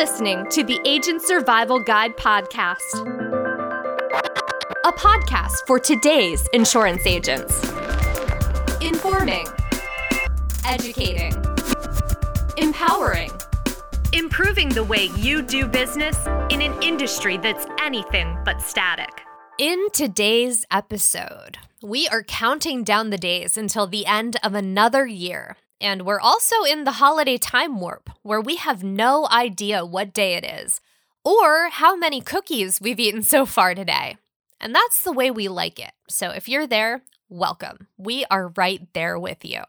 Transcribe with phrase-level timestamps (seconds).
[0.00, 2.80] listening to the Agent Survival Guide podcast,
[4.86, 7.62] a podcast for today's insurance agents.
[8.80, 9.44] Informing,
[10.64, 11.34] educating,
[12.56, 13.30] empowering,
[14.14, 16.16] improving the way you do business
[16.48, 19.20] in an industry that's anything but static.
[19.58, 25.58] In today's episode, we are counting down the days until the end of another year
[25.80, 30.34] and we're also in the holiday time warp, where we have no idea what day
[30.34, 30.80] it is
[31.24, 34.16] or how many cookies we've eaten so far today.
[34.60, 35.92] And that's the way we like it.
[36.08, 37.88] So if you're there, welcome.
[37.96, 39.62] We are right there with you.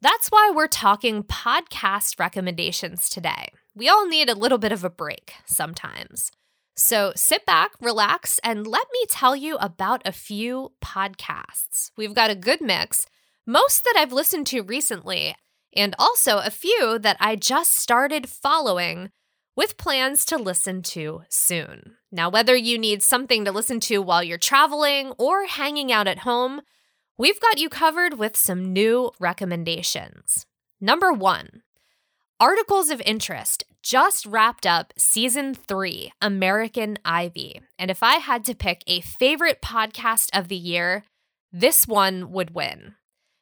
[0.00, 3.48] That's why we're talking podcast recommendations today.
[3.74, 6.30] We all need a little bit of a break sometimes.
[6.76, 11.90] So sit back, relax, and let me tell you about a few podcasts.
[11.96, 13.06] We've got a good mix
[13.46, 15.36] most that I've listened to recently,
[15.74, 19.10] and also a few that I just started following
[19.56, 21.96] with plans to listen to soon.
[22.12, 26.20] Now, whether you need something to listen to while you're traveling or hanging out at
[26.20, 26.60] home,
[27.16, 30.44] we've got you covered with some new recommendations.
[30.80, 31.62] Number one,
[32.38, 37.62] Articles of Interest just wrapped up season three, American Ivy.
[37.78, 41.04] And if I had to pick a favorite podcast of the year,
[41.50, 42.96] this one would win.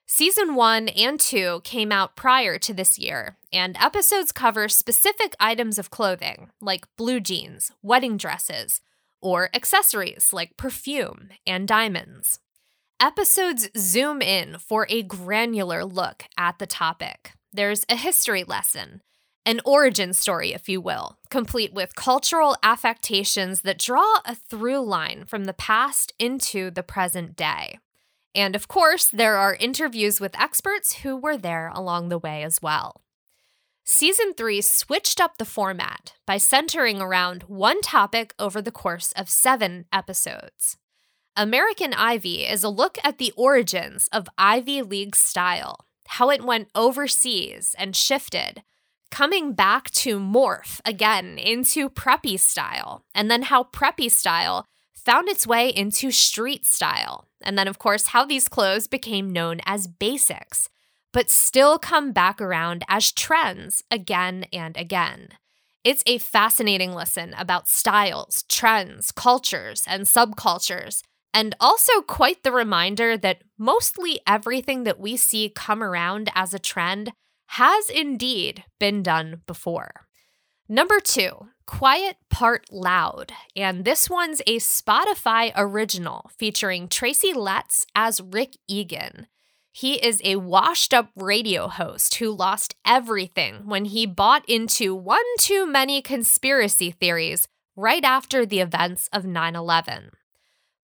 [0.06, 5.78] Season 1 and 2 came out prior to this year, and episodes cover specific items
[5.78, 8.82] of clothing, like blue jeans, wedding dresses,
[9.22, 12.38] or accessories like perfume and diamonds.
[13.00, 17.32] Episodes zoom in for a granular look at the topic.
[17.50, 19.00] There's a history lesson,
[19.46, 25.24] an origin story, if you will, complete with cultural affectations that draw a through line
[25.26, 27.78] from the past into the present day.
[28.34, 32.60] And of course, there are interviews with experts who were there along the way as
[32.60, 33.02] well.
[33.84, 39.28] Season 3 switched up the format by centering around one topic over the course of
[39.28, 40.78] seven episodes.
[41.36, 46.70] American Ivy is a look at the origins of Ivy League style, how it went
[46.74, 48.62] overseas and shifted,
[49.10, 54.64] coming back to morph again into preppy style, and then how preppy style
[54.94, 59.60] found its way into street style, and then, of course, how these clothes became known
[59.66, 60.68] as basics,
[61.12, 65.28] but still come back around as trends again and again.
[65.84, 71.02] It's a fascinating lesson about styles, trends, cultures, and subcultures,
[71.34, 76.58] and also quite the reminder that mostly everything that we see come around as a
[76.58, 77.12] trend
[77.48, 80.03] has indeed been done before.
[80.74, 83.30] Number two, Quiet Part Loud.
[83.54, 89.28] And this one's a Spotify original featuring Tracy Letts as Rick Egan.
[89.70, 95.22] He is a washed up radio host who lost everything when he bought into one
[95.38, 97.46] too many conspiracy theories
[97.76, 100.10] right after the events of 9 11.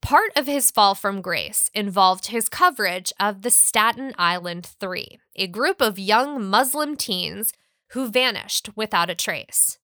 [0.00, 5.48] Part of his fall from grace involved his coverage of the Staten Island Three, a
[5.48, 7.52] group of young Muslim teens
[7.88, 9.79] who vanished without a trace.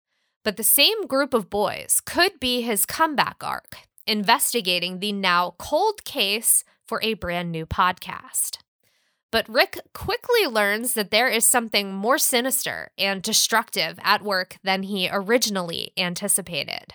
[0.46, 6.04] But the same group of boys could be his comeback arc, investigating the now cold
[6.04, 8.58] case for a brand new podcast.
[9.32, 14.84] But Rick quickly learns that there is something more sinister and destructive at work than
[14.84, 16.94] he originally anticipated.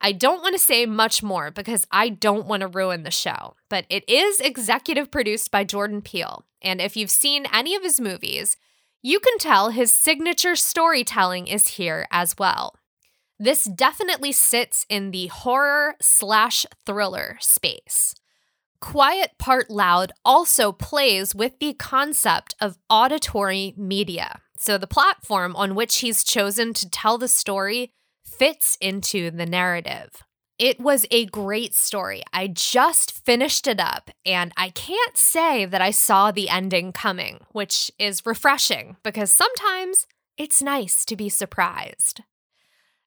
[0.00, 3.54] I don't want to say much more because I don't want to ruin the show,
[3.68, 6.46] but it is executive produced by Jordan Peele.
[6.62, 8.56] And if you've seen any of his movies,
[9.02, 12.77] you can tell his signature storytelling is here as well.
[13.38, 18.14] This definitely sits in the horror slash thriller space.
[18.80, 24.40] Quiet Part Loud also plays with the concept of auditory media.
[24.56, 27.92] So, the platform on which he's chosen to tell the story
[28.24, 30.22] fits into the narrative.
[30.58, 32.22] It was a great story.
[32.32, 37.40] I just finished it up, and I can't say that I saw the ending coming,
[37.52, 40.06] which is refreshing because sometimes
[40.36, 42.22] it's nice to be surprised.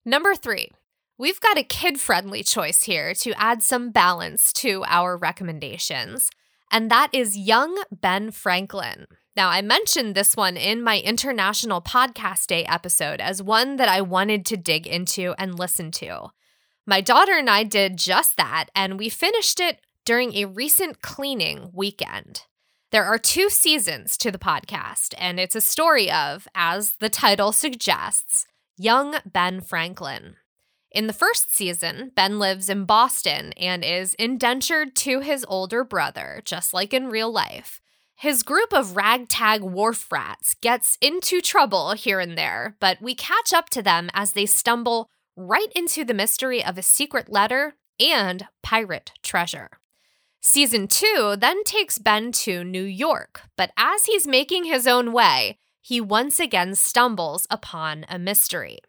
[0.03, 0.71] Number three,
[1.19, 6.31] we've got a kid friendly choice here to add some balance to our recommendations,
[6.71, 9.06] and that is Young Ben Franklin.
[9.36, 14.01] Now, I mentioned this one in my International Podcast Day episode as one that I
[14.01, 16.31] wanted to dig into and listen to.
[16.88, 21.69] My daughter and I did just that, and we finished it during a recent cleaning
[21.74, 22.42] weekend.
[22.92, 27.51] There are two seasons to the podcast, and it's a story of, as the title
[27.51, 28.47] suggests,
[28.81, 30.38] young Ben Franklin.
[30.92, 36.42] In the first season, Ben lives in Boston and is indentured to his older brother,
[36.45, 37.80] just like in real life.
[38.16, 43.54] His group of ragtag wharf rats gets into trouble here and there, but we catch
[43.54, 45.07] up to them as they stumble
[45.38, 49.69] right into the mystery of a secret letter and pirate treasure.
[50.42, 55.60] Season 2 then takes Ben to New York, but as he's making his own way,
[55.81, 58.80] he once again stumbles upon a mystery.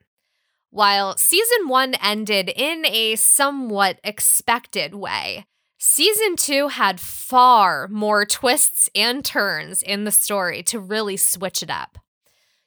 [0.71, 5.47] While season 1 ended in a somewhat expected way,
[5.85, 11.71] Season two had far more twists and turns in the story to really switch it
[11.71, 11.99] up.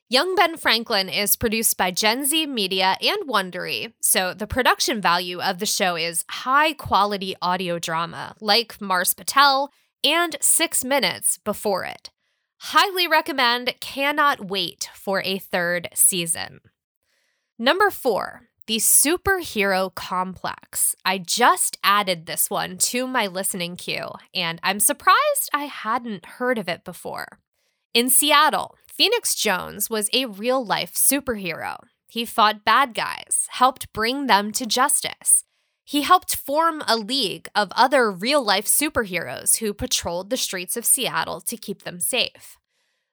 [0.10, 5.40] Young Ben Franklin is produced by Gen Z Media and Wondery, so the production value
[5.40, 9.72] of the show is high quality audio drama like Mars Patel
[10.04, 12.10] and Six Minutes before it.
[12.60, 16.60] Highly recommend, cannot wait for a third season.
[17.58, 20.96] Number four, the superhero complex.
[21.06, 26.58] I just added this one to my listening queue, and I'm surprised I hadn't heard
[26.58, 27.40] of it before.
[27.94, 31.78] In Seattle, Phoenix Jones was a real life superhero.
[32.10, 35.45] He fought bad guys, helped bring them to justice.
[35.88, 40.84] He helped form a league of other real life superheroes who patrolled the streets of
[40.84, 42.58] Seattle to keep them safe.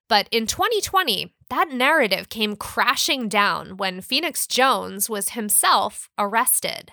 [0.08, 6.92] But in 2020, that narrative came crashing down when Phoenix Jones was himself arrested.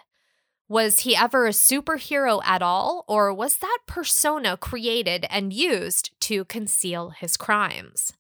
[0.68, 6.44] Was he ever a superhero at all, or was that persona created and used to
[6.46, 8.14] conceal his crimes?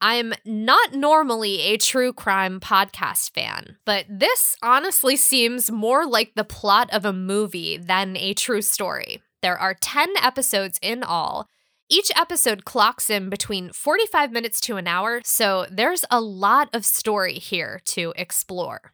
[0.00, 6.44] I'm not normally a true crime podcast fan, but this honestly seems more like the
[6.44, 9.22] plot of a movie than a true story.
[9.42, 11.48] There are 10 episodes in all,
[11.90, 16.84] each episode clocks in between 45 minutes to an hour, so there's a lot of
[16.84, 18.92] story here to explore.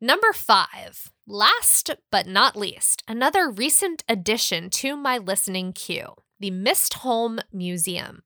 [0.00, 7.40] Number five, last but not least, another recent addition to my listening queue the Mistholme
[7.52, 8.22] Museum.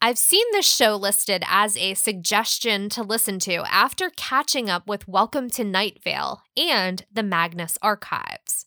[0.00, 5.08] I've seen this show listed as a suggestion to listen to after catching up with
[5.08, 8.66] Welcome to Night Vale and the Magnus Archives.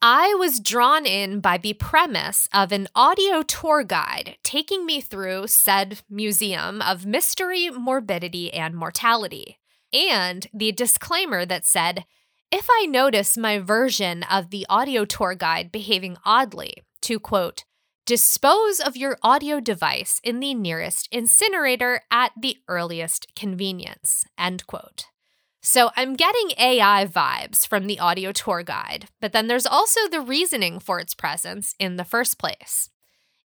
[0.00, 5.48] I was drawn in by the premise of an audio tour guide taking me through
[5.48, 9.58] said museum of mystery, morbidity, and mortality,
[9.92, 12.04] and the disclaimer that said,
[12.52, 17.64] if I notice my version of the audio tour guide behaving oddly, to quote,
[18.08, 25.08] dispose of your audio device in the nearest incinerator at the earliest convenience, end quote.
[25.60, 30.22] So I'm getting AI vibes from the audio tour guide, but then there's also the
[30.22, 32.88] reasoning for its presence in the first place.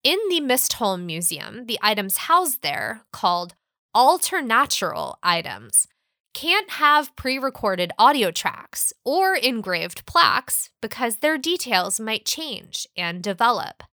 [0.05, 3.55] In the Mistholme Museum, the items housed there, called
[3.95, 5.87] alternatural items,
[6.35, 13.23] can't have pre recorded audio tracks or engraved plaques because their details might change and
[13.23, 13.85] develop.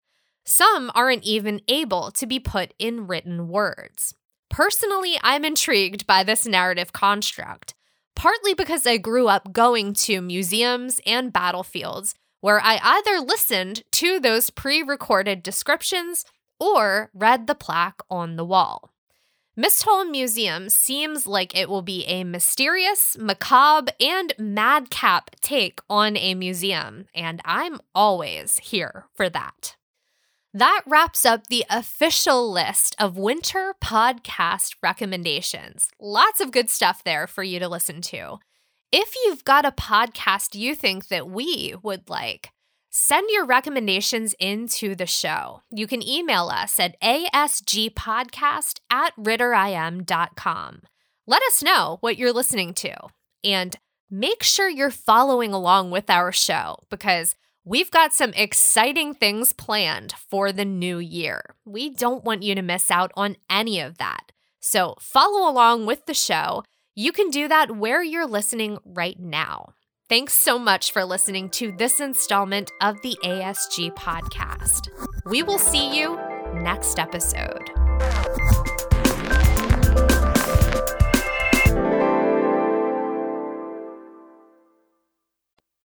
[0.47, 4.15] Some aren't even able to be put in written words.
[4.49, 7.75] Personally, I'm intrigued by this narrative construct
[8.17, 14.19] partly because I grew up going to museums and battlefields where I either listened to
[14.19, 16.25] those pre recorded descriptions
[16.59, 18.91] or read the plaque on the wall.
[19.55, 26.33] Mistholme Museum seems like it will be a mysterious, macabre, and madcap take on a
[26.33, 29.76] museum, and I'm always here for that.
[30.53, 35.89] That wraps up the official list of winter podcast recommendations.
[35.99, 38.37] Lots of good stuff there for you to listen to.
[38.91, 42.51] If you've got a podcast you think that we would like,
[42.89, 45.61] send your recommendations into the show.
[45.69, 50.81] You can email us at asgpodcast at ritterim.com.
[51.27, 52.95] Let us know what you're listening to
[53.43, 53.75] and
[54.09, 57.35] make sure you're following along with our show because
[57.69, 61.41] We've got some exciting things planned for the new year.
[61.65, 64.31] We don't want you to miss out on any of that.
[64.61, 66.63] So follow along with the show.
[66.95, 69.73] You can do that where you're listening right now.
[70.07, 74.87] Thanks so much for listening to this installment of the ASG podcast.
[75.25, 76.17] We will see you
[76.53, 77.69] next episode.